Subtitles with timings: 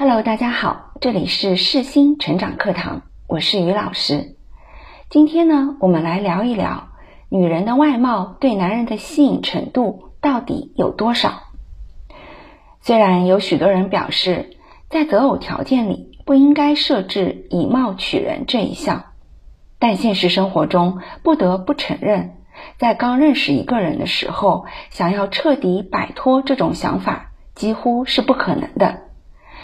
[0.00, 4.36] Hello，大家好，这里是世新成长课堂，我是于老师。
[5.10, 6.90] 今天呢，我们来聊一聊
[7.28, 11.42] 女人的外貌对男人的吸引程度到底有多少。
[12.80, 14.50] 虽然有许多人表示，
[14.88, 19.06] 在择偶条件里不应该设置以貌取人这一项，
[19.80, 22.36] 但现实生活中不得不承认，
[22.76, 29.07] 在刚认识一个人的时候，想要彻底摆脱这种想法，几乎是不可能的。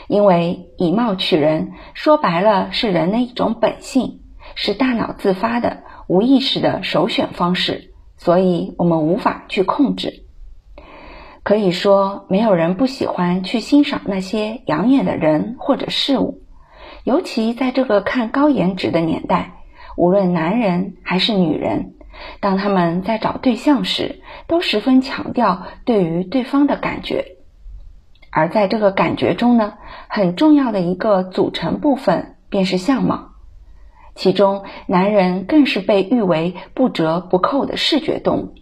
[0.08, 4.20] 因为以貌取人，说白了是人的一种本性，
[4.54, 10.24] 是大脑自发的、无意识的首选方式，所以我们无法去控制。
[11.42, 16.40] 可以说，没有人不喜欢去欣赏那些养眼的人或者事物，
[17.04, 19.54] 尤其在这个看高颜值的年代，
[19.96, 21.94] 无论男人还是女人，
[22.40, 27.36] 当他们在找对象时，都十分强调对于对方的感觉。
[28.34, 29.74] 而在这个感觉中呢，
[30.08, 33.28] 很重要的一个组成部分便是相貌，
[34.16, 38.54] 其中男人更是被誉为不折不扣的视觉动物。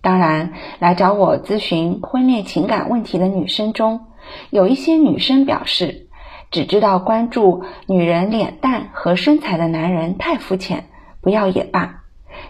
[0.00, 4.06] 当然，来找我咨询婚恋情感问题的女生中，
[4.48, 6.06] 有一些女生表示，
[6.50, 10.86] 只知道关注女人脸蛋和身材的男人太肤浅，
[11.20, 12.04] 不要也罢。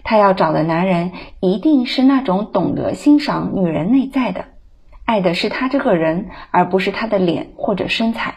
[0.05, 4.52] 她要找的男人一定是那种懂得欣赏女人内在的。
[5.13, 8.37] 爱的是他这个人，而不是他的脸或者身材。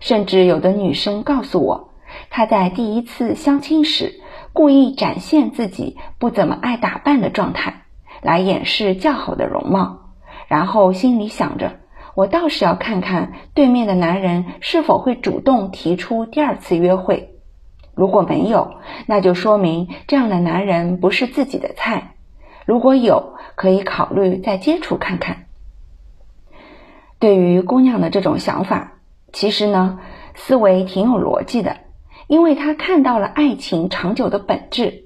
[0.00, 1.90] 甚至有的女生告诉我，
[2.28, 4.20] 她在第一次相亲时，
[4.52, 7.82] 故意展现自己不怎么爱打扮的状态，
[8.20, 10.10] 来掩饰较好的容貌，
[10.48, 11.76] 然后心里想着，
[12.16, 17.30] 我倒是要看看对面的男人是否会主动提出第二次约会。
[17.94, 18.74] 如果没有，
[19.06, 22.16] 那就说明这样的男人不是自己的菜；
[22.64, 25.45] 如果有，可以考虑再接触看看。
[27.18, 28.92] 对于姑娘的这种想法，
[29.32, 29.98] 其实呢，
[30.34, 31.78] 思维挺有逻辑的，
[32.26, 35.04] 因为她看到了爱情长久的本质。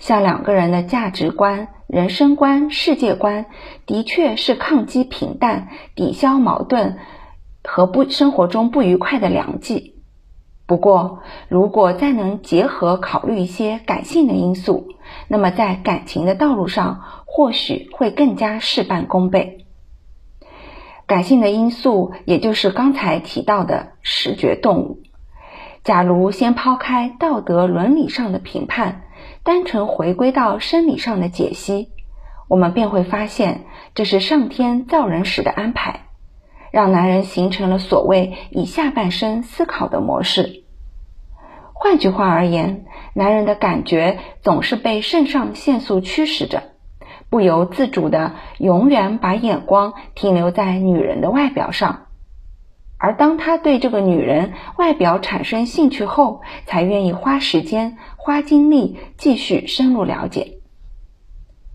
[0.00, 3.46] 像两个人的价值观、人生观、世界观，
[3.86, 6.96] 的确是抗击平淡、抵消矛盾
[7.62, 9.94] 和不生活中不愉快的良剂。
[10.66, 14.88] 不过，如果再能结合考虑一些感性的因素，
[15.28, 19.63] 那么在感情的道路上，或许会更加事半功倍。
[21.06, 25.02] 感性的因素，也就是刚才提到的视觉动物。
[25.82, 29.02] 假如先抛开道德伦理上的评判，
[29.42, 31.90] 单纯回归到生理上的解析，
[32.48, 36.06] 我们便会发现，这是上天造人时的安排，
[36.70, 40.64] 让男人形成了所谓以下半身思考的模式。
[41.74, 46.73] 换句话而言，男人的感觉总是被肾上腺素驱使着。
[47.34, 52.06] 不由自主的，永远把眼光停留在女人的外表上，
[52.96, 60.58] 而当他对这个女人外表产生兴趣后，才愿意花时间、花精力继续深入了解。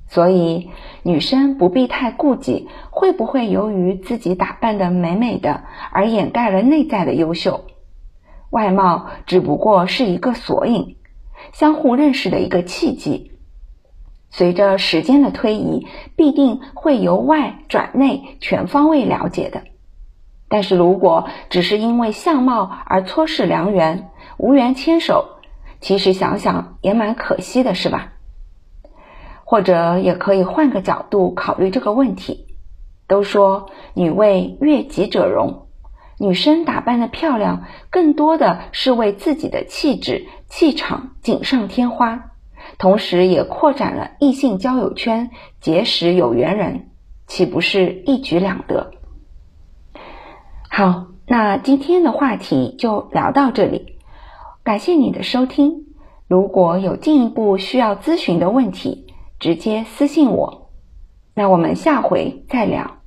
[0.08, 0.70] 所以，
[1.04, 7.66] 女生不必太顾忌会不会由于自己打扮的美美的而掩盖了内在的优秀。
[8.50, 10.96] 外貌只不过是一个索引，
[11.52, 13.34] 相互认识的一个契机。
[14.30, 19.64] 随着时间的推移，必定会由外转内，全方位了解的。
[20.48, 25.40] 但是如果只是因为相貌而错失良缘，无缘牵手，
[25.80, 28.14] 其实想想也蛮可惜的，是吧？
[29.44, 32.46] 或者也可以换个角度考虑这个问题。
[33.08, 35.68] 都说女为悦己者容，
[36.20, 42.26] 女生打扮的漂亮，更多的是为自己的气质、气场锦上添花。
[42.80, 45.30] 同时也扩展了异性交友圈，
[45.60, 46.90] 结识有缘人，
[47.28, 48.92] 岂不是一举两得？
[50.70, 53.98] 好，那今天的话题就聊到这里，
[54.64, 55.88] 感谢你的收听。
[56.28, 59.08] 如果有进一步需要咨询的问题，
[59.40, 60.70] 直接私信我。
[61.34, 62.99] 那我们下回再聊。